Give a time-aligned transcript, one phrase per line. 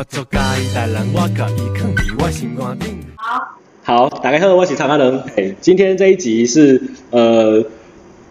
[0.00, 2.98] 我做家己代人，我甲伊囥伫我心肝顶。
[3.16, 5.22] 好，好，大家好，我是长安人。
[5.36, 6.80] 哎，今天这一集是
[7.10, 7.62] 呃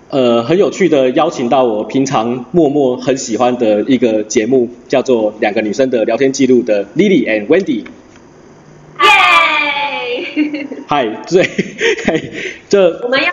[0.10, 7.84] 呃很有趣的，邀请到我平常默默很喜欢的一个节目，叫做《两个女生的聊天记录》的 Lily and Wendy。
[9.04, 10.66] 耶！
[10.88, 11.44] 嗨， 对，
[12.08, 12.32] 嘿，
[12.68, 13.32] 这我们要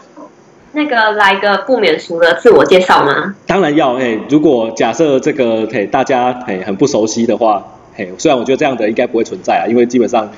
[0.72, 3.34] 那个来个不免俗的自我介绍吗？
[3.46, 3.94] 当然要。
[3.94, 7.64] 哎，如果假设这个嘿大家嘿很不熟悉的话，
[7.96, 10.30] 嘿，虽然我觉得这样的应该不会存在啊，因为基本上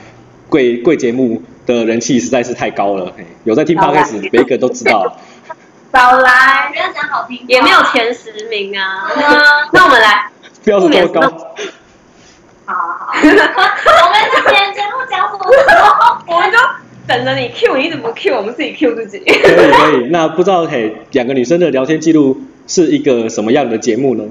[0.48, 3.12] 贵贵节目的人气实在是太高了。
[3.16, 5.16] 嘿，有在听 Podcast，每一个都知道。
[5.90, 9.08] 早来，不要讲好听，也没有前十名啊。
[9.72, 10.30] 那我们来，
[10.62, 11.20] 不要这么高。
[12.66, 15.40] 好好好， 我们今天节目讲什么？
[16.28, 16.59] 我们就
[17.06, 19.18] 等着你 Q，你一直不 Q，我们自己 Q 自己。
[19.20, 24.24] 可以可以，那不知道嘿，两个女生的聊天记录是一个什么样的节目呢？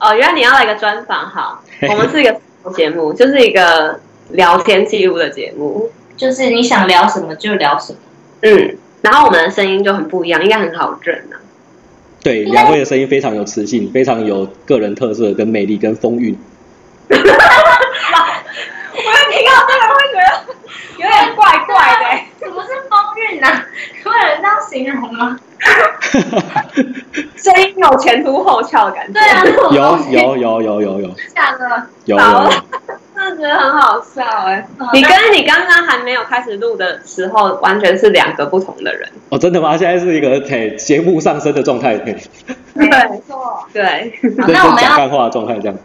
[0.00, 2.40] 嗯，哦，原来你要来个专访，好， 我们是一个
[2.74, 3.98] 节目，就是一个
[4.30, 7.98] 聊天记录的节目，就是你想聊什么就聊什么，
[8.42, 8.76] 嗯。
[9.00, 11.40] 然后我们的声音就很不一样，应该很好认呢、啊。
[12.20, 16.36] 对，两位的声音非常有磁性，非常有个人特色、跟魅力、跟风韵。
[17.08, 17.30] 我听到
[19.68, 20.26] 这个会觉得
[20.98, 22.04] 有点怪怪的，
[22.44, 23.64] 什么是风韵呢、啊？
[24.04, 25.38] 会有人这样形容吗？
[27.42, 29.12] 声音有前凸后翘的感觉。
[29.12, 31.10] 对啊，有有有有有有。
[31.34, 32.16] 下个有。
[32.16, 32.50] 有有有
[33.18, 34.66] 真的觉得很好笑哎、欸！
[34.92, 39.08] 你跟你刚刚还没有开始录的时候，完全是两个不同的人。
[39.30, 39.76] 哦，真的吗？
[39.76, 41.98] 现在是一个嘿节目上升的状态。
[41.98, 42.14] 对，
[42.74, 42.88] 没
[43.26, 43.66] 错。
[43.72, 44.12] 对。
[44.36, 45.76] 那我们要讲干话的状态这样。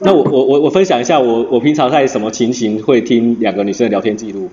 [0.00, 4.50] 那我我我我分享一下我我平常在什么情形会听两个女生的聊天记录。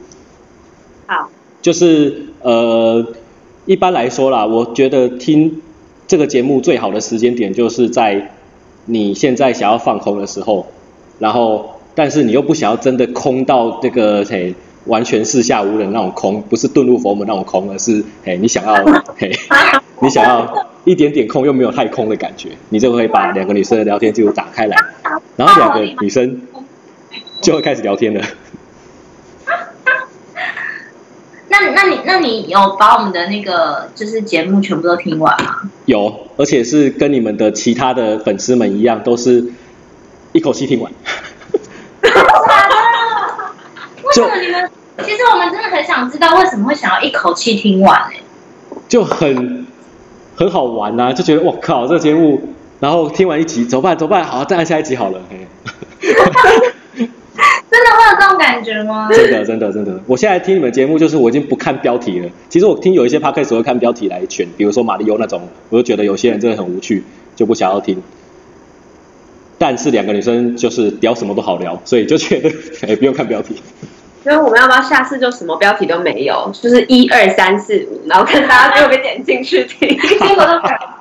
[1.08, 1.30] 好。
[1.64, 3.04] 就是呃，
[3.66, 5.64] 一般来说啦，我觉得听
[6.08, 8.32] 这个节目最好的时间点，就是在
[8.86, 10.66] 你现在想要放空的时候，
[11.20, 11.73] 然后。
[11.98, 14.54] 但是你又不想要真的空到这个嘿
[14.86, 18.76] 完全四下无人那种空，不是遁入佛门那种空，而是嘿你想要
[19.17, 19.32] 嘿
[20.02, 24.78] 你想要一点点空又没有太空的感觉，你就会把两个女生的聊天记录打开来，
[25.36, 26.40] 然后两个女生
[27.42, 28.23] 就会开始聊天了。
[31.50, 35.62] 那那你那你有把我们的那个就是节目全部都听完吗？
[35.87, 39.43] 有，而且是跟你们的其他的粉丝们一样，都是
[40.33, 40.92] 一口气听完。
[44.03, 44.70] 为什么你们？
[45.03, 48.20] 其实我们真的很想知道为什么会想要一口气听完哎，
[48.89, 49.65] 就很
[50.36, 55.21] 很好玩呐、啊，就觉得我靠这个节目，然后听完一集，走吧走吧，好，再按下一集好了。
[57.77, 59.08] 真的会有这种感觉吗？
[59.11, 62.27] 真的真的真的，我现在听你们节目，就是我已经不看标题了。
[62.49, 67.04] 其实我听有一些 podcast 会看标题来选，比如说马里欧那种，我就觉得有些人真的很无趣，
[67.36, 68.02] 就不想要听。
[69.60, 72.49] 但是两个女生就是聊什么都好聊，所以就觉得
[72.87, 73.61] 哎，不用看标题。
[74.23, 80.98] 所以我们要不要下次就什么标题都没有，就是一二三四五，然后看大家就会点进去听，结果都没有。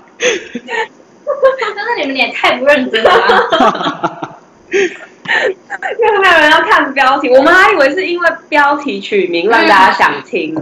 [1.27, 4.39] 就是你们也太不认真了，
[5.99, 10.55] 因为没有人要看标题，我们还以为是因为标题取名让大家想听。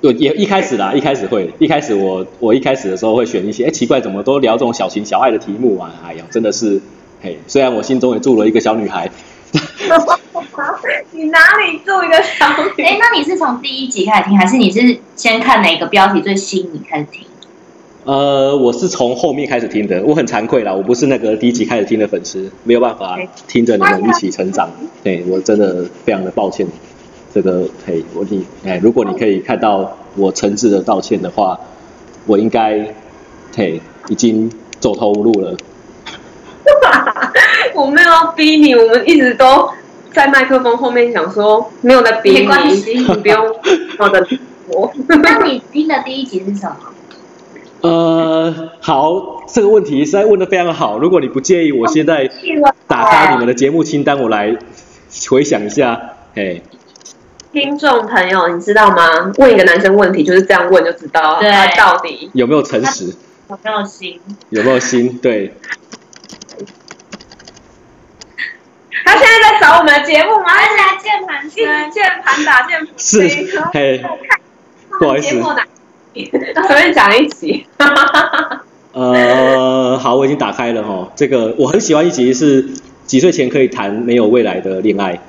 [0.00, 5.90] 对，也一开始啦，一开始会，一开始我我一开始的时候会选一些，哎，奇怪，怎么都聊这种小情小爱的题目啊？
[6.06, 6.80] 哎呀，真的是。
[7.22, 9.10] 嘿，虽然我心中也住了一个小女孩，
[11.12, 12.84] 你哪里住一个小女孩？
[12.84, 17.26] 哎，那你是从第一集开始听，还是你是先看哪个标题最吸引你开始听？
[18.06, 23.18] 呃，我是从后面开始听的，我很惭愧啦，我不是那个第一集开始听的粉丝，没有办法
[23.48, 24.70] 听着你们一起成长，
[25.02, 26.64] 对，我真的非常的抱歉。
[27.34, 31.58] 这个嘿，我你哎，如果你可以看到我诚挚的道歉的话，
[32.26, 32.94] 我应该
[33.56, 35.56] 嘿已经走投无路了。
[37.74, 39.68] 我没有要逼你，我们一直都
[40.12, 43.36] 在麦克风后面想说没有在逼你，没关系，你不用
[43.98, 44.24] 好的
[44.68, 44.92] 我。
[45.20, 46.76] 那你听的第一集是什么？
[47.82, 50.98] 呃，好，这个问题实在问的非常好。
[50.98, 52.30] 如果你不介意，我现在
[52.88, 54.56] 打开你们的节目清单，我来
[55.30, 56.00] 回想一下。
[56.34, 56.62] 嘿，
[57.52, 59.32] 听众朋友，你知道吗？
[59.36, 63.14] 问一个男生问题就是这样问就知道他到底有没有诚实，
[63.48, 64.20] 有没有心，
[64.50, 65.18] 有没有心？
[65.18, 65.54] 对。
[69.04, 70.44] 他现在在找我们的节目吗？
[70.46, 72.88] 他现在键盘声， 键盘打键盘。
[72.96, 73.28] 是，
[73.72, 74.04] 嘿，
[74.98, 75.40] 不好意思。
[76.66, 77.66] 随便讲一集。
[78.92, 81.12] 呃，好，我已经打开了哈。
[81.14, 82.66] 这个我很喜欢一集是
[83.04, 85.20] 几岁前可以谈没有未来的恋爱。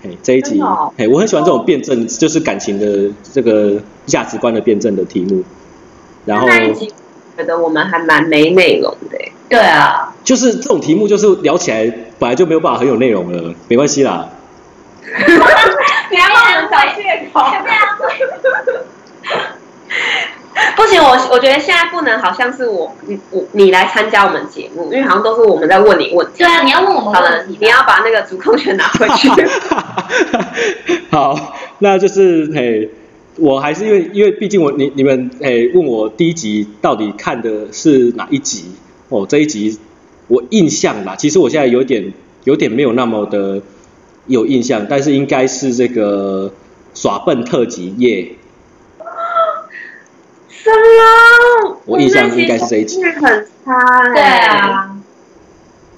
[0.00, 0.62] 嘿，这一集，
[0.96, 5.42] 嘿，我很喜欢这种辩证，就是感情的这个价值观的辩证的题目。
[6.24, 6.92] 然后，那一集
[7.36, 9.18] 觉得我们还蛮没内容的。
[9.48, 10.14] 对啊。
[10.22, 14.28] 就是这种题目，就是聊起来本来就没有办法很有内容了，没关系啦。
[15.02, 17.02] 你还帮我们找借
[17.32, 17.40] 口？
[20.76, 26.32] 不行，我我觉得现在不能，好像是我你我你来参加我们节目，因为好像都是我们在问你问题。
[26.38, 29.28] 对啊，你要问我们问题，你要把那个主控权拿回去。
[31.10, 32.90] 好，那就是嘿，
[33.36, 38.64] 我还是因为因为毕竟我你你们嘿问我第一集到底看的是哪一集
[39.10, 39.78] 哦，这一集
[40.26, 42.12] 我印象啦，其实我现在有点
[42.42, 43.62] 有点没有那么的
[44.26, 46.52] 有印象，但是应该是这个
[46.94, 48.22] 耍笨特辑耶。
[48.22, 48.28] Yeah
[50.68, 51.76] 什么？
[51.86, 53.02] 我印象应该是这一集。
[53.04, 53.78] 很差、
[54.08, 54.14] 欸。
[54.14, 54.96] 对啊。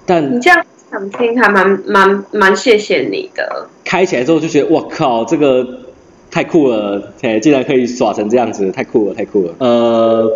[0.06, 3.68] 但你这样想听还蛮蛮蛮谢谢你的。
[3.84, 5.66] 开起来之后就觉得，哇靠，这个
[6.30, 7.12] 太酷了！
[7.22, 9.54] 哎，竟然可以耍成这样子，太酷了，太酷了。
[9.58, 10.30] 呃，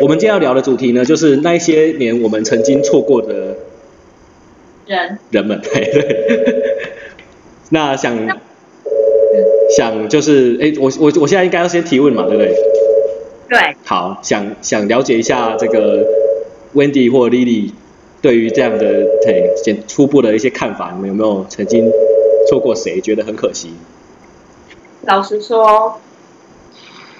[0.00, 3.56] 我们今天要聊的主题呢，就是那一些年我们曾经错过的
[4.86, 5.60] 人人们。
[5.72, 6.76] 对对。
[7.70, 8.16] 那想
[9.76, 12.52] 想就是，哎，我我我现在应该要先提问嘛，对不对？
[13.50, 16.06] 对，好，想想了解一下这个
[16.72, 17.72] Wendy 或 Lily
[18.22, 21.90] 对于这样的对先初步的一些看法，你们有没有曾经
[22.48, 23.74] 错过谁，觉得很可惜？
[25.02, 26.00] 老实说，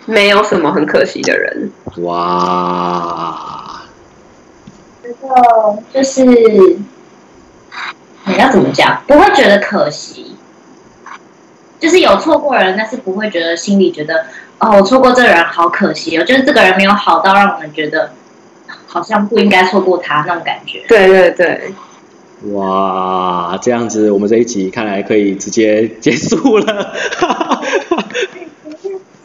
[0.06, 1.72] 没有什么很可惜的人。
[1.96, 3.88] 哇，
[5.02, 6.78] 这个就是你
[8.38, 9.02] 要怎么讲？
[9.08, 10.36] 不会觉得可惜，
[11.80, 14.26] 就是有错过人，但是不会觉得心里觉得。
[14.60, 16.22] 哦，我错过这个人，好可惜哦！
[16.22, 18.10] 就是这个人没有好到让我们觉得
[18.86, 20.82] 好像不应该错过他那种感觉。
[20.86, 21.72] 对对对，
[22.52, 26.92] 哇，这样子我们这一集看来可以直接结束了。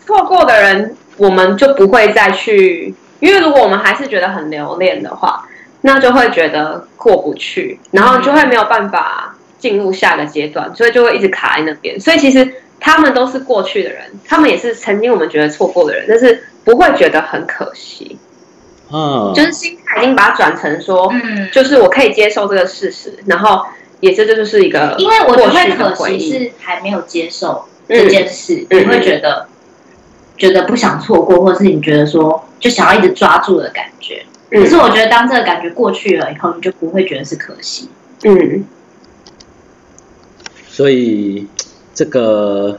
[0.05, 5.45] 错过的人，我们就不会再去，因为如果我们还是觉得很留恋的话，
[5.81, 11.99] 那就会觉得过不去，然后就会没有办法进入下个阶段，所以就会一直卡在那边。
[11.99, 12.53] 所以其实。
[12.79, 18.17] 他们都是过去的人，他们也是曾经我们觉得错过的人，但是不会觉得很可惜。
[18.91, 23.65] 嗯，就是心态已经把它转成说，嗯，就是我可以接受这个事实，然后
[23.99, 29.97] 也这就就是一个，因为我觉得可惜是还没有接受这件事，嗯、你会觉得、嗯、
[30.37, 34.23] 觉得不想错过，或者是你觉得说就想要一直抓住的感觉。
[34.51, 37.89] 嗯、可是我觉得当这个感觉过去了以后，你就不会觉得是可惜。
[38.23, 38.63] 嗯，
[40.67, 41.47] 所以。
[41.95, 42.77] 这个，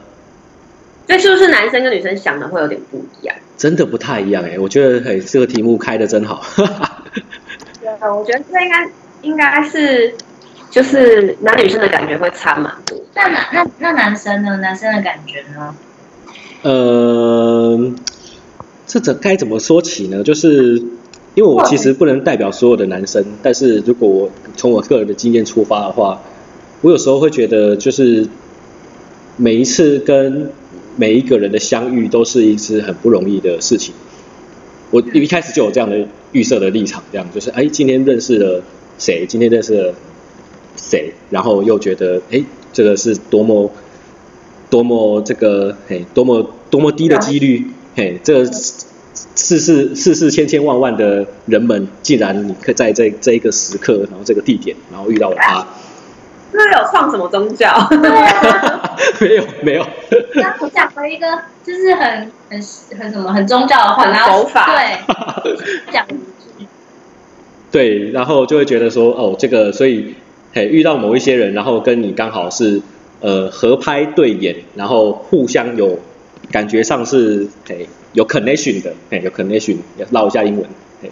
[1.07, 3.35] 这是不是男生跟女生想的会有点不一样？
[3.57, 6.43] 真的不太一样哎，我觉得嘿，这个题目开的真好。
[7.81, 8.89] 对，我觉得这应该
[9.23, 10.13] 应该是
[10.69, 12.95] 就是男女生的感觉会差蛮多。
[13.15, 14.57] 那男那那男生呢？
[14.57, 15.75] 男生的感觉呢？
[16.61, 17.91] 呃，
[18.85, 20.23] 这怎该怎么说起呢？
[20.23, 20.75] 就是
[21.33, 26.21] 因为我其实不能代表所有的男生，但是如果我从我个人的经验出发的话，
[26.81, 28.27] 我有时候会觉得就是。
[29.37, 30.51] 每一次跟
[30.95, 33.93] 每一个人的相遇都是一次很不容易的事情。
[34.89, 38.63] 我一开始就有这样的预设的立场，这样就是哎，今天认识了
[38.97, 39.25] 谁？
[39.27, 39.93] 今天认识了
[40.75, 41.13] 谁？
[41.29, 42.43] 然后又觉得哎，
[42.73, 43.71] 这个是多么
[44.69, 48.45] 多么这个嘿，多么多么低的几率嘿，这个
[49.35, 55.67] 世世世世千千万万的人们，竟然你可以在这这一个时刻，然后这个地点，然后遇到了他。
[56.49, 57.67] 是不是有创什么宗教？
[57.89, 58.76] 对啊，
[59.19, 59.85] 没 有没有。
[60.35, 62.61] 那我讲了一个，就是很很
[62.99, 64.65] 很什么很宗教的话，然后法
[65.43, 65.53] 对
[65.91, 66.05] 讲
[67.71, 70.15] 对，然后就会觉得说，哦，这个所以
[70.53, 72.81] 嘿遇到某一些人，然后跟你刚好是
[73.21, 75.99] 呃合拍对眼，然后互相有
[76.51, 80.67] 感觉上是嘿有 connection 的，嘿有 connection，要唠一下英文。
[81.01, 81.11] 嘿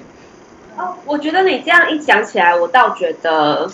[0.78, 3.70] 哦，我觉得你这样一讲起来，我倒觉得。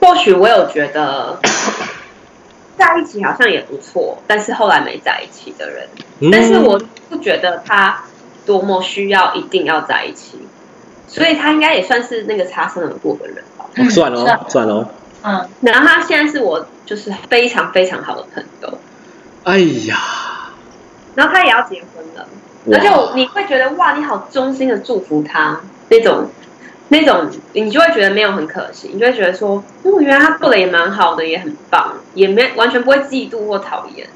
[0.00, 1.40] 或许我有觉得
[2.78, 5.88] 在一起好像也不错，但是后来没在一起的人，
[6.20, 6.80] 嗯、但是我
[7.10, 8.04] 不觉得他
[8.46, 10.38] 多么需要一定要在一起，
[11.08, 13.66] 所以他应该也算是那个擦身而过的人吧。
[13.74, 14.88] 嗯、算哦，算哦。
[15.22, 18.78] 嗯，然后他现在是我就是非常非常好的朋友。
[19.44, 19.98] 哎呀，
[21.14, 22.26] 然后他也要结婚了，
[22.66, 26.30] 哇而且我你会觉得哇，你好衷心的祝福他那种。
[26.90, 34.08] 那种你就会觉得没有很可惜，你就会觉得说，哦，原来他过得也蛮好的，也很棒，也没完全不会嫉妒或讨厌。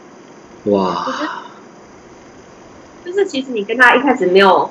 [0.64, 1.07] 哇！
[3.05, 4.71] 就是其实你跟他一开始没有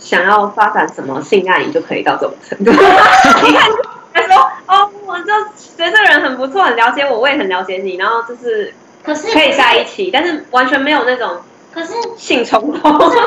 [0.00, 2.72] 想要发展什么性爱，你就可以到这种程度。
[2.74, 3.70] 你看
[4.12, 11.36] 他说，哦，我就觉得这个人很不错，很了解我，我也很了解你，然后就是可是可以在一起，但是完全没有那种
[11.72, 12.98] 可是性冲动。
[12.98, 13.18] 可是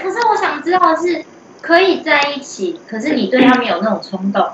[0.00, 1.24] 可是我想知道的是。
[1.66, 4.50] 可以在一起，可是你对他没有那种冲动，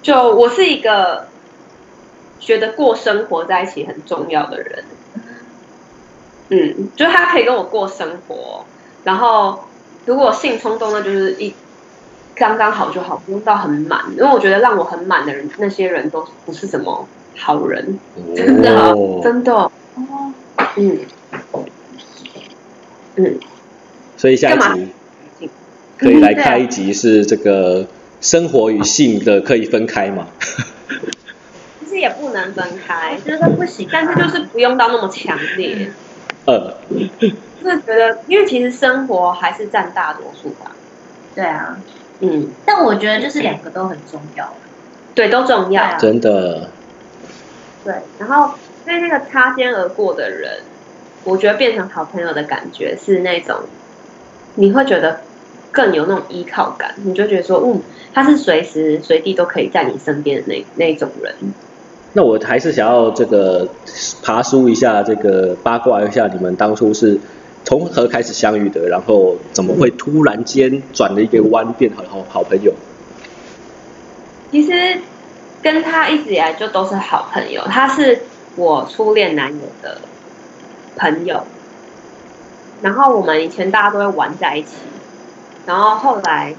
[0.00, 1.26] 就我是一个
[2.38, 4.84] 觉得过生活在一起很重要的人。
[6.50, 8.64] 嗯，就是他可以跟我过生活，
[9.02, 9.64] 然后
[10.04, 11.52] 如果性冲动，那就是一
[12.36, 14.04] 刚刚好就好，不用到很满。
[14.12, 17.98] 因为我觉得让我很满的人，那些人都不是什么好人，
[18.36, 19.52] 真的，哦、真的。
[19.52, 19.72] 哦，
[20.76, 21.00] 嗯，
[23.16, 23.40] 嗯。
[24.16, 24.92] 所以下一集
[25.98, 27.86] 可以来开一集，是这个
[28.20, 30.28] 生活与性的可以分开吗？
[31.80, 35.90] 其实也不能分开，就是不行，但是就是不用到那么强烈。
[36.44, 40.72] 呃，就是觉得，因为其实生活还是占大多数吧。
[41.34, 41.78] 对啊，
[42.20, 44.54] 嗯，但我觉得就是两个都很重要。
[45.14, 46.70] 对，都重要，啊、真的。
[47.84, 50.58] 对，然后对那个擦肩而过的人，
[51.24, 53.60] 我觉得变成好朋友的感觉是那种，
[54.54, 55.20] 你会觉得
[55.76, 57.82] 更有那种依靠感，你就觉得说，嗯，
[58.14, 61.34] 他是随时随地都可以在你身边的那那种人。
[62.14, 63.68] 那我还是想要这个
[64.22, 67.20] 爬梳一下，这个八卦一下，你们当初是
[67.62, 68.88] 从何开始相遇的？
[68.88, 72.72] 然后怎么会突然间转了一个弯，变好好好朋友？
[74.50, 74.72] 其实
[75.62, 78.20] 跟他一直以来就都是好朋友，他是
[78.56, 79.98] 我初恋男友的
[80.96, 81.44] 朋友，
[82.80, 84.68] 然后我们以前大家都会玩在一起，
[85.66, 86.56] 然后后来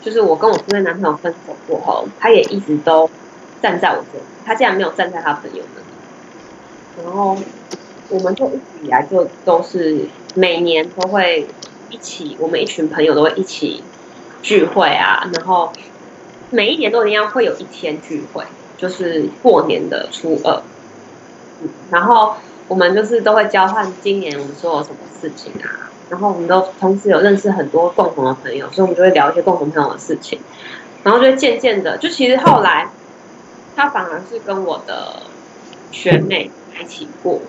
[0.00, 3.10] 就是我跟我初恋男朋友分手过后，他也一直都
[3.60, 4.24] 站在我这里。
[4.44, 5.86] 他竟然没有站在他朋友那里，
[7.04, 7.36] 然后
[8.08, 11.48] 我们就一直以来就都是每年都会
[11.88, 13.84] 一起，我们一群朋友都会一起
[14.42, 15.72] 聚会啊，然后
[16.50, 18.44] 每一年都一样会有一天聚会，
[18.76, 20.62] 就是过年的初二，
[21.88, 22.34] 然后
[22.66, 30.38] 我们就是都会交换今年我们做了什么事情啊，然后我们都同时有认识很多共同的朋友，所以我们就会聊一些共同朋友的事情，
[31.02, 32.90] 然后就渐渐的，就其实后来。
[33.74, 35.22] 他反而是跟我的
[35.90, 37.40] 学妹在一起过，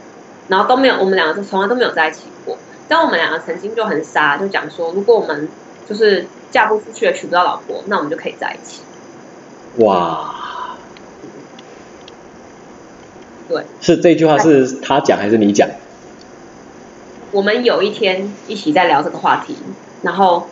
[0.47, 2.57] 然后都没有，我们两个就从来都没有在一起过。
[2.87, 5.49] 但我们两个曾经就很傻，就讲说，如果我们
[5.85, 8.83] 就是嫁不出去也娶不到老婆，那我们就可以在一起。
[9.83, 10.33] 哇！
[13.49, 15.67] 对，是这句话是他讲还是你讲？
[17.33, 19.57] 我们有一天一起在聊这个话题，
[20.03, 20.47] 然后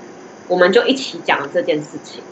[0.48, 2.24] 我们就一起讲这件事情，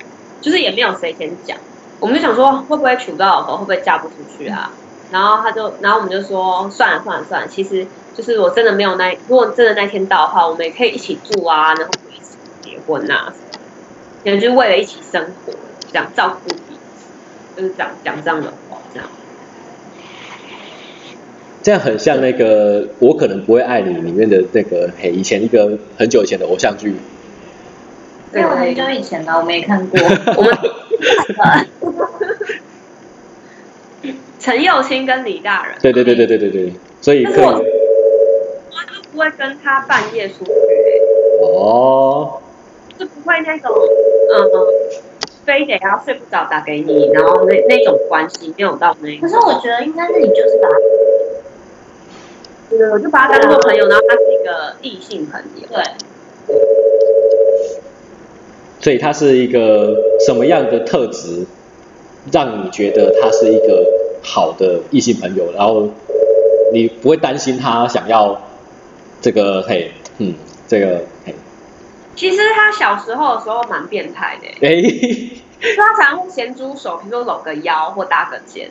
[0.42, 1.56] 就是也没有谁先讲。
[2.00, 4.72] 我们就想说，会不会娶不到老婆，会不会嫁不出去啊？
[5.12, 13.32] 然后他就，然后我们就说，算了算了算了，其实就是我真的没有那，如果真的那天到的话，我们也可以一起住啊，然后一起结婚啊，
[14.24, 15.54] 也就是为了一起生活，
[15.92, 17.12] 这样照顾彼此，
[17.56, 19.08] 就是讲讲这样的话，这样。
[21.70, 26.96] 这样很像那个《我可能不会爱你》里面的那个，嘿，以前一个很久以前的偶像剧。
[28.34, 30.00] 对，很久以前的，我没看过。
[30.36, 30.58] 我们。
[34.40, 37.44] 陈又青跟李大人，对对对对对对对，所以可以。
[37.44, 37.62] 我都
[39.12, 40.52] 不会跟他半夜出去。
[41.44, 42.42] 哦。
[42.98, 44.42] 就不会那种，嗯，
[45.46, 49.16] 非得要睡不着打给你，然后那那种关系没有到那。
[49.20, 50.68] 可是我觉得应该是你就是把
[52.70, 55.68] 他，对，我就把他当做朋友，然后他是一个异性朋友。
[55.68, 55.84] 对。
[58.82, 59.94] 所以他是一个
[60.26, 61.46] 什么样的特质，
[62.32, 63.86] 让你觉得他是一个
[64.24, 65.52] 好的异性朋友？
[65.52, 65.90] 然后
[66.72, 68.42] 你不会担心他想要
[69.22, 70.34] 这个嘿，嗯，
[70.66, 71.36] 这个嘿。
[72.16, 75.42] 其实他小时候的时候蛮变态的，哎、欸，
[75.76, 78.70] 他常常会咸猪手，比如说搂个腰或搭个肩。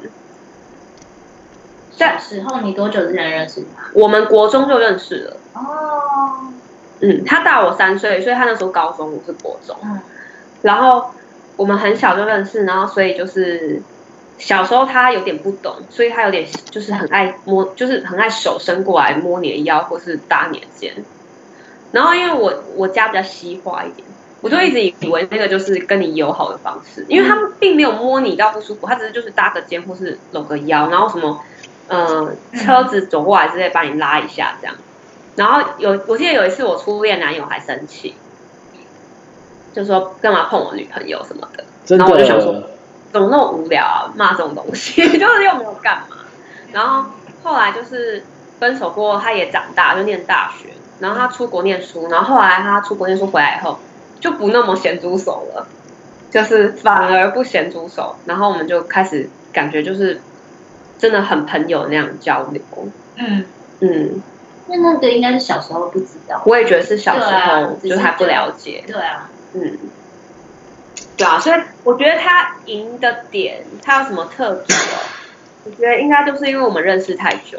[1.99, 3.91] 小时候你多久之前认识他？
[3.93, 5.37] 我们国中就认识了。
[5.55, 6.53] 哦。
[7.01, 9.77] 嗯，他大我三岁，所以他那时候高中，我是国中。
[9.85, 10.01] 嗯，
[10.63, 11.11] 然后
[11.57, 13.81] 我们很小就认识，然后所以就是
[14.37, 20.93] 小时候他有点不懂，所以他有点就是很爱摸，就是很爱手伸过来摸你的腰或是搭你的肩。
[21.93, 24.07] 然后因为我我家比较西化一点，
[24.41, 31.41] 我就一直以为那个就是跟你友好的方式，因为他们并没有摸你到不舒服，他只是就是搭个肩或是搂个腰，然后什么
[31.89, 34.77] 嗯、呃、车子走过来之类，把你拉一下这样。
[35.37, 38.15] 然后有，我记得有一次我初恋男友还生气，
[39.73, 41.65] 就说干嘛碰我女朋友什么的。
[41.97, 42.63] 然后我就想说，
[43.13, 46.17] 怎么那么无聊啊，骂这种东西， 就是又没有干嘛。
[46.73, 47.09] 然后
[47.43, 48.23] 后来就是
[48.59, 50.69] 分手过后，他也长大，就念大学，
[50.99, 53.79] 然后他出国念书，然后后来他出国念书回来以后，
[54.21, 55.67] 就不那么咸猪手了，
[56.31, 58.17] 就是反而不咸猪手。
[58.27, 60.21] 然后我们就开始感觉就是
[60.99, 62.63] 真的很朋友那样交流。
[63.17, 63.45] 嗯
[63.81, 64.23] 嗯。
[64.67, 68.85] 那那个应该是小时候不知道，我也觉得是小时候就是还不了解。
[68.87, 69.79] 对啊，嗯。
[71.17, 74.99] 对啊，所以我觉得他赢的点，他有什么特质哦？
[75.65, 77.59] 我觉得应该就是因为我们认识太久，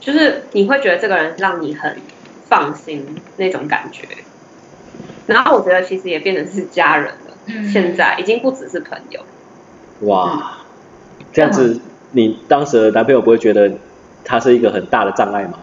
[0.00, 1.96] 就是你会觉得这个人让你很
[2.48, 4.08] 放心那种感觉。
[5.26, 9.24] 然后我觉得其实也变成是家人了，嗯、现在已经不只是朋友。
[10.00, 10.58] 哇，
[11.32, 11.80] 这样子，
[12.12, 13.70] 你当时的男朋友不会觉得
[14.24, 15.58] 他是一个很大的障碍吗？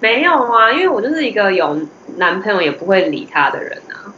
[0.00, 1.78] 没有啊，因为我就是一个有
[2.16, 4.14] 男朋友也不会理他的人啊。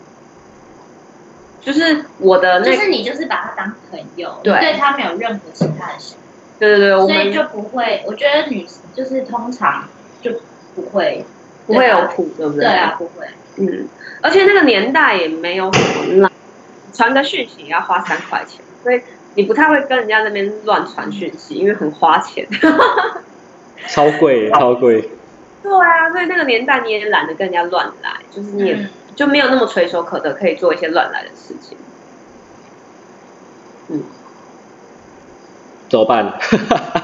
[1.60, 6.24] 就是我的那，就是你就是把他当朋友，对，对他没有任何其他的想法。
[6.58, 8.02] 对对对，所以就不会。
[8.06, 9.84] 我觉得女就是通常
[10.20, 10.32] 就
[10.74, 11.24] 不会
[11.66, 12.64] 不会有谱，对不对？
[12.64, 13.26] 对啊，不会。
[13.56, 13.88] 嗯，
[14.22, 16.30] 而且那个年代也没有什么，
[16.92, 19.00] 传个讯息也要花三块钱，所以
[19.34, 22.46] 你不太会跟人家那边乱传讯息，因为很花钱。
[23.88, 25.08] 超贵， 超贵。
[25.62, 31.76] 对啊，所以那个年代你也懒得跟人家乱来，就是你也就没有那么垂手可得，可以做一些乱来的事情。
[33.88, 34.02] 嗯，
[35.88, 36.32] 怎么办？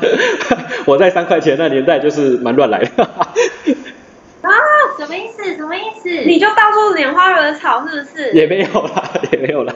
[0.87, 3.05] 我在三块钱那年代就是蛮乱来的。
[3.05, 4.51] 啊，
[4.99, 5.55] 什么意思？
[5.57, 6.09] 什么意思？
[6.09, 8.33] 你就到处拈花惹草是不是？
[8.33, 9.75] 也没有啦，也没有啦。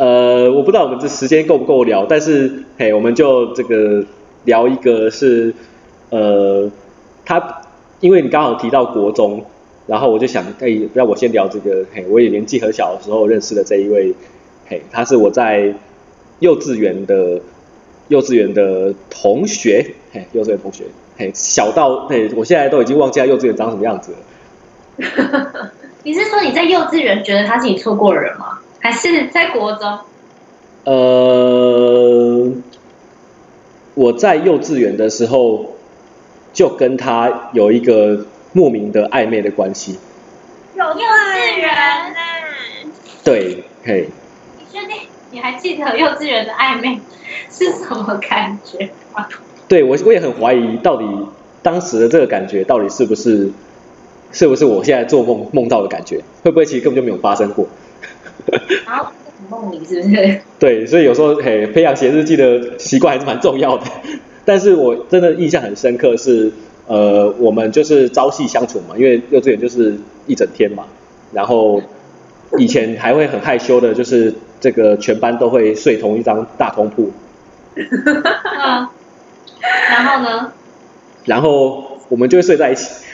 [0.00, 4.02] 呃，我不知道我们这时间够不够聊，但是嘿，我们就这个
[4.44, 5.54] 聊一个是
[6.08, 6.70] 呃。
[7.22, 7.60] 他，
[8.00, 9.44] 因为你刚好提到国中，
[9.86, 14.14] 然后我就想，哎，让我先聊这个，嘿，我也年纪很小的时候认识的这一位，
[14.66, 15.74] 嘿，他是我在
[16.38, 17.38] 幼稚园的
[18.08, 20.84] 幼稚园的同学，嘿，幼稚园同学，
[21.18, 25.70] 嘿，小到，嘿，我现在都已经忘记他幼稚园长什么样子了。
[26.02, 28.58] 你是说你在幼稚园觉得他是你错过的人吗？
[28.80, 29.98] 还是在国中？
[30.84, 32.52] 呃，
[33.94, 35.66] 我在幼稚园的时候。
[36.52, 40.00] 就跟他有一个莫名的暧昧的关系。
[40.74, 41.70] 有幼稚园
[42.12, 42.92] 呢？
[43.22, 44.08] 对，嘿。
[44.58, 44.96] 你确定
[45.30, 47.00] 你还记得幼稚园的暧昧
[47.48, 49.28] 是什么感觉吗？
[49.68, 51.06] 对，我我也很怀疑，到底
[51.62, 53.52] 当时的这个感觉到底是不是
[54.32, 56.20] 是不是我现在做梦梦到的感觉？
[56.42, 57.68] 会不会其实根本就没有发生过？
[58.86, 59.06] 然后
[59.48, 60.40] 梦里是不是？
[60.58, 63.84] 对，所以有时候嘿，培养写日记的习惯还是蛮重要的。
[64.44, 66.52] 但是我真的印象很深刻是，
[66.86, 69.94] 呃，我们就是朝夕相处嘛，因为幼稚园就是
[70.26, 70.84] 一整天嘛，
[71.32, 71.80] 然后
[72.58, 77.12] 以前还会很害羞的，就是这个全班都会睡同一张大通铺。
[77.76, 77.86] 嗯，
[79.90, 80.52] 然后呢？
[81.26, 83.04] 然后我们就会睡在一起。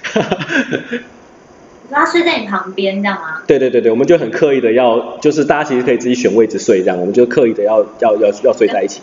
[1.91, 3.43] 他睡在你旁边，这样吗？
[3.47, 9.01] 对对对对，我们就很刻意的要，就是大家其实可以自己选位置睡，这样，我们就刻意的要要要要睡在一起。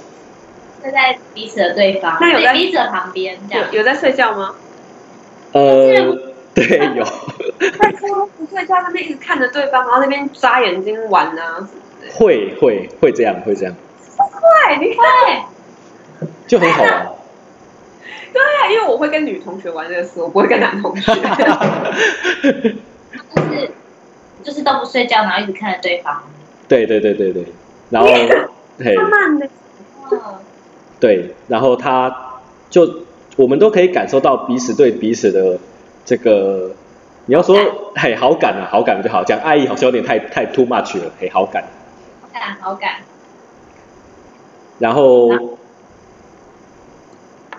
[0.82, 4.54] 睡在彼此的对方，那有在彼此的旁边，这样有，有在睡觉吗？
[5.54, 5.62] 呃，
[6.54, 7.06] 对，有。
[7.80, 11.68] 在初中不睡觉，那边一直看着对方，然后那边眨眼睛玩啊，
[12.16, 13.74] 会会会这样，会这样。
[14.18, 17.08] 会，你看，就很好玩。
[18.34, 21.14] 对啊，因为我会跟女同学玩这个事，我不会跟男同学。
[23.36, 23.72] 就是
[24.44, 26.24] 就是都不睡觉，然后一直看着对方。
[26.68, 27.46] 对对对对对，
[27.90, 28.10] 然后
[28.96, 29.48] 慢慢的。
[31.00, 33.04] 对，然后他就
[33.36, 35.60] 我们都可以感受到彼此对彼此的
[36.06, 36.72] 这个，
[37.26, 37.56] 你要说
[37.96, 41.64] 嘿好感啊，好感就好，讲爱意好像有点太太 too much 了，嘿好感。
[42.22, 42.92] 好感，好感。
[44.80, 45.58] 然后，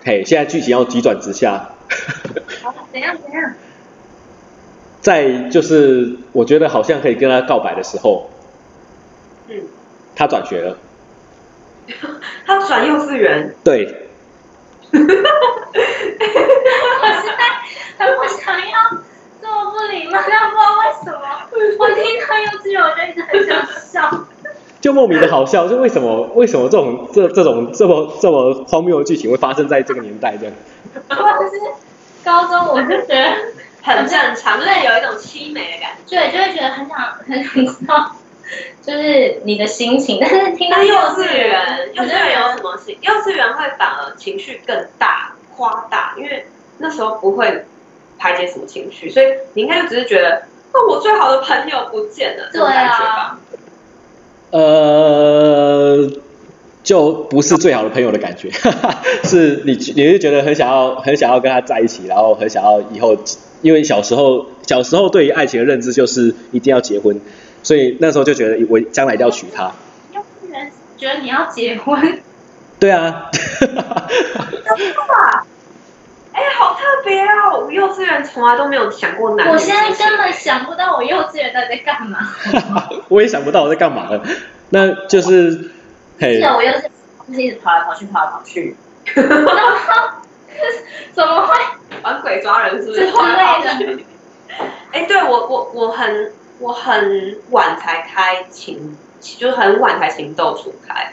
[0.05, 1.71] 嘿，现在剧情要急转直下。
[2.63, 3.55] 好，怎样怎样？
[5.01, 8.31] 在就是我觉得好像可以跟他告白的时候，
[9.49, 9.63] 嗯，
[10.15, 10.77] 他转学了。
[12.47, 14.09] 他转幼稚园，对。
[14.93, 15.09] 我现
[17.37, 17.43] 在
[17.99, 18.77] 很不想要
[19.43, 21.21] 这么不礼貌，但不知道为什么，
[21.79, 21.97] 我听
[22.29, 24.27] 到幼稚园我就一直很想笑。
[24.85, 30.55] 就莫名的好笑，就为什么为什么这种这这种这么这么荒谬的剧情会发生在这个年代这样？
[31.09, 31.59] 或者是
[32.23, 33.33] 高中，我就觉得
[33.81, 38.15] 很正常，就是有一种凄美的感觉，对，就会觉得很想很想知道。
[38.83, 42.95] 就是你的心情，但是听到幼稚园，幼稚园有什么事？
[43.01, 47.65] 幼稚园会反而情绪更大、夸大，因为那时候不会
[48.19, 50.43] 排解什么情绪，所以你应该就只是觉得，
[50.73, 53.39] 哦，我最好的朋友不见了，这种感觉吧？
[54.51, 56.11] 呃，
[56.83, 58.51] 就不是最好的朋友的感觉，
[59.25, 63.17] 是你你是觉得很想要很想要跟他在一起，然后很想要以后，
[63.63, 67.21] 因为小时候小时候对于爱情的认知就是一定要结婚。
[67.63, 69.73] 所以那时候就觉得我将来一定要娶她。
[70.13, 72.21] 幼稚园觉得你要结婚？
[72.79, 73.31] 对啊。
[76.33, 77.44] 哎、欸，好特别哦！
[77.75, 79.49] 我幼稚园从来都没有想过男。
[79.49, 82.19] 我现在根本想不到我幼稚园在在干嘛。
[83.11, 84.23] 我也想不到我在干嘛了，
[84.71, 85.73] 那就是，
[86.21, 86.41] 嘿。
[86.41, 86.91] 是我幼稚园
[87.29, 88.77] 就是一直跑来跑去，跑来跑去。
[91.13, 91.55] 怎么会
[92.03, 92.81] 玩鬼抓人？
[92.81, 93.01] 是不是？
[93.01, 94.03] 之类的。
[94.93, 101.13] 哎、欸，对我我我很我很晚才开情，就是很晚才情窦初开。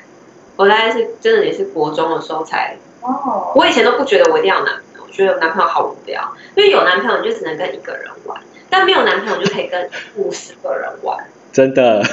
[0.57, 2.77] 我大概是真的也是国中的时候才。
[3.01, 3.51] 哦。
[3.55, 4.75] 我以前都不觉得我一定要男
[5.11, 6.21] 觉得有男朋友好无聊，
[6.55, 11.17] 因为有男朋友你就只能跟一个人玩，但没有男朋友就可以跟五十个人玩。
[11.51, 12.03] 真的。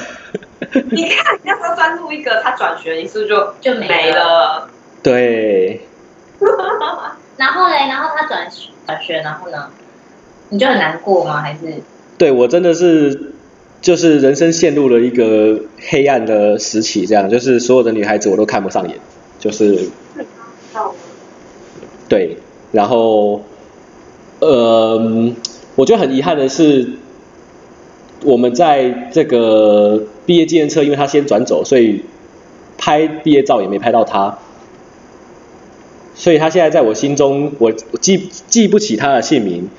[0.91, 4.69] 你看，你要不要专注一个，他转学，你是不是就就没了？
[5.01, 5.81] 对。
[7.37, 8.47] 然后嘞，然后他转
[8.85, 9.69] 转学，然后呢？
[10.49, 11.41] 你就很难过吗？
[11.41, 11.59] 还是？
[12.17, 13.33] 对，我真的是，
[13.81, 18.97] 就是人生陷入了一个黑暗的时期，这样，就是所有的女孩子我都看不上眼，
[19.39, 19.89] 就是。
[22.09, 22.37] 对，
[22.71, 23.41] 然后，
[24.39, 25.31] 呃，
[25.75, 26.93] 我觉得很遗憾的是，
[28.23, 32.03] 我们在这个毕业纪念册，因为他先转走，所以
[32.77, 34.37] 拍毕业照也没拍到他，
[36.15, 39.69] 所以他现在在我心中，我记记不起他的姓名。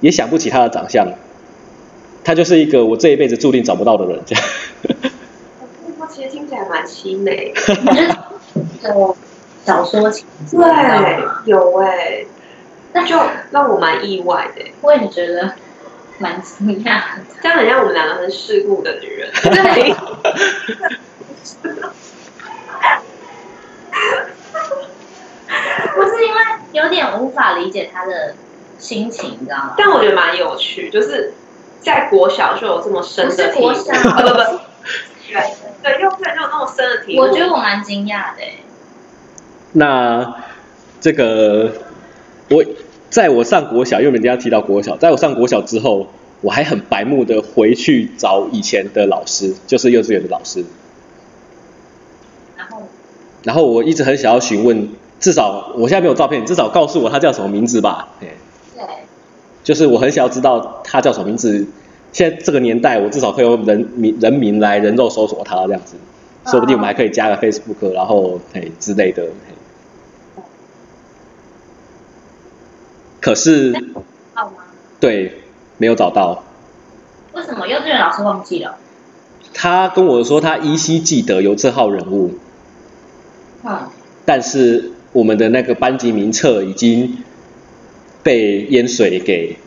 [0.00, 1.06] 也想不起他的长相，
[2.24, 4.44] 他就是一个我这一辈子注定找不到的人，这 样。
[6.00, 7.54] 我其实听起来蛮凄美。
[9.66, 10.56] 有小说情节。
[10.56, 12.26] 对，有哎、欸，
[12.92, 13.18] 那就
[13.50, 14.64] 让我蛮意外的。
[14.80, 15.52] 我也觉得
[16.18, 19.30] 蛮惊讶的，这样很像我们两个很世故的女人。
[19.42, 19.94] 对。
[25.94, 26.40] 不是因为
[26.72, 28.34] 有点无法理解他的。
[28.78, 29.74] 心情，你知道吗？
[29.78, 31.34] 但我觉得蛮有趣，就是
[31.80, 34.34] 在国小就有这么深的国小，不不不，
[35.30, 37.22] 对对，幼稚园就有那么深的题目。
[37.22, 38.42] 我觉得我蛮惊讶的。
[39.72, 40.36] 那
[41.00, 41.72] 这个
[42.48, 42.64] 我
[43.10, 46.08] 在我上国小，因为人家提到国小，在我上国小之后，
[46.40, 50.64] 我还很白目的回去找以前的老师，就是幼稚园的老师。
[52.56, 52.82] 然后，
[53.42, 54.88] 然后我一直很想要询问，
[55.20, 58.08] 至少我现在没有照片，你至少告诉我他叫什么名字吧？
[58.20, 58.30] 对
[59.64, 61.66] 就是我很想要知道他叫什么名字。
[62.12, 65.94] 现在这个年代，我至少可以用人名人名来人肉搜索他这样子，
[66.46, 69.28] 说不定我们还可以加个 Facebook，然后嘿之类的。
[73.20, 73.72] 可是？
[75.00, 75.40] 对，
[75.78, 76.44] 没有找到。
[77.32, 78.76] 为什么幼稚园老师忘记了？
[79.54, 82.38] 他跟我说他依稀记得有这号人物。
[83.64, 83.88] 嗯。
[84.24, 87.18] 但是我们的那个班级名册已经。
[88.24, 89.58] 被淹水给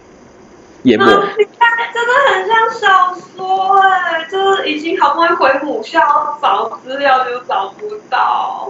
[0.84, 1.04] 淹没。
[1.04, 6.00] 啊，你看，真的很像小说哎，就是已经好不容易回母校
[6.42, 8.70] 找资料就找不到，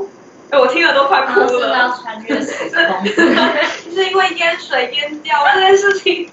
[0.49, 1.95] 哎，我听了都快哭了。
[2.01, 3.05] 穿越时空。
[3.93, 6.29] 是因为淹水淹掉这件事情，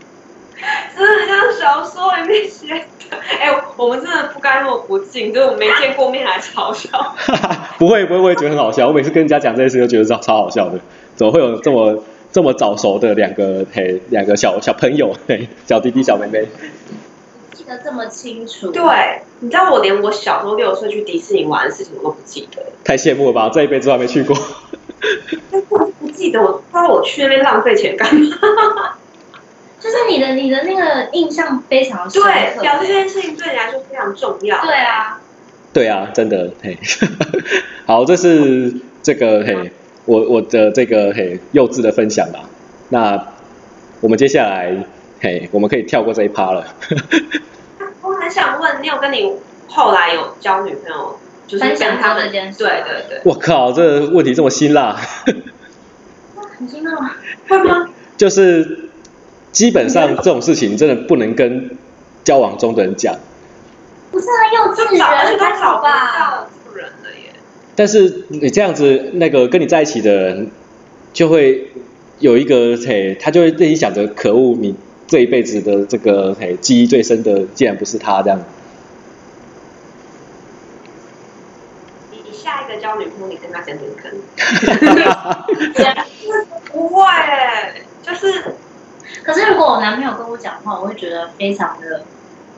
[0.97, 2.67] 真的像小说里面写
[3.11, 3.17] 的。
[3.41, 7.15] 哎，我们真的不该那么不敬，就是我们没见过面还嘲笑。
[7.79, 8.89] 不会不会，我也觉得很好笑。
[8.89, 10.79] 我每次跟人家讲这件事，都觉得超超好笑的。
[11.15, 12.03] 怎么会有这么？
[12.33, 16.43] 这么早熟的两个嘿，两个小小朋友嘿，小弟弟小妹妹，
[17.55, 18.71] 记得这么清楚。
[18.71, 18.83] 对，
[19.41, 22.63] 你知道我连我小时候六岁去迪士尼玩的事情我都不记得。
[22.85, 24.37] 太羡慕了吧，这一辈子都还没去过。
[25.69, 28.37] 我不记得，我不知道我去那边浪费钱干嘛。
[29.81, 32.29] 就是你的你的那个印象非常深刻。
[32.29, 34.61] 对，表示这件事情对你来说非常重要。
[34.63, 35.21] 对啊。
[35.73, 36.79] 对啊，真的嘿。
[37.87, 39.73] 好，这是这个嘿。
[40.05, 42.41] 我我的这个嘿幼稚的分享吧，
[42.89, 43.29] 那
[44.01, 44.85] 我们接下来
[45.23, 46.67] 嘿我们可以跳过这一趴了。
[48.03, 49.33] 我很想问你有跟你
[49.69, 53.21] 后来有交女朋友，就是跟他们对对对。
[53.25, 54.97] 我靠，这个问题这么辛辣。
[56.59, 57.13] 很辛辣吗？
[57.49, 57.89] 会吗？
[58.17, 58.91] 就是
[59.53, 61.71] 基本上这种事情真的不能跟
[62.25, 63.15] 交往中的人讲。
[64.11, 65.81] 不是很幼稚园，而且都找
[66.75, 67.33] 人了耶。
[67.77, 70.51] 但是你这样子，那个跟你在一起的人，
[71.13, 71.71] 就会
[72.19, 74.75] 有一个嘿，他就会自己想着，可恶，你
[75.13, 78.41] 这一辈子的这个嘿记忆最深的，竟然不是他这样。
[82.11, 84.11] 你你下一个交女朋友，你跟他讲讲看。
[86.73, 87.05] 不会，
[88.03, 88.55] 就是，
[89.23, 92.05] 可是如果我男朋友跟我讲话，我会觉得非常的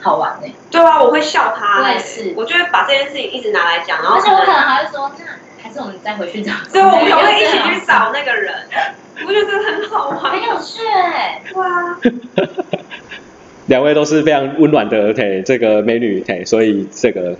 [0.00, 0.46] 好玩呢。
[0.70, 1.82] 对啊，我会笑他。
[1.82, 5.24] 我也是，我就会把这件事情一直拿来讲，然后而且我可能还会说，那
[5.64, 6.52] 还是我们再回去找。
[6.70, 8.52] 对，我们会一起 去找那个人。
[9.26, 11.42] 我觉得很好玩，很有趣哎。
[11.54, 11.98] 哇。
[13.66, 17.34] 两位都是非常温暖的嘿，这个美女嘿，所以这个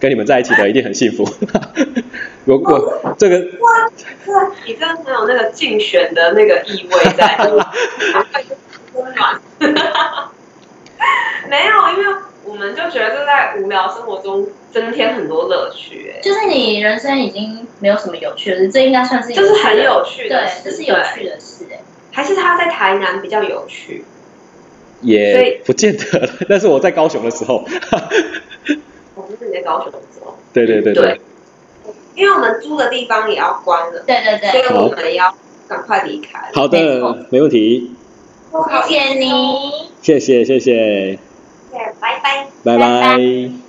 [0.00, 1.24] 跟你们在一起的一定很幸福。
[2.44, 3.88] 如果这个哇，
[4.66, 7.38] 你这样很有那个竞选的那个意味在，
[8.94, 9.40] 温暖。
[11.48, 12.14] 没有，因为
[12.46, 16.12] 我们就觉得这在无聊生活中增添很多乐趣。
[16.14, 21.64] 哎，就是你人生已经没有什么有趣的事，这应该算是一个就是很有趣的，对，这是有趣的事。
[21.70, 21.80] 哎，
[22.12, 24.04] 还是他在台南比较有趣。
[25.00, 27.62] 也不见得，但是我在高雄的时候，
[29.14, 31.20] 我 不是你在高雄的时候，对对对对，
[32.14, 35.34] 因为我们租的地方也要关了，对对对，所以我们要
[35.68, 36.50] 赶快离开。
[36.54, 37.90] 好的，没问题。
[38.80, 39.30] 谢谢你，
[40.00, 41.18] 谢谢谢谢，谢谢，
[42.00, 43.63] 拜拜，拜拜。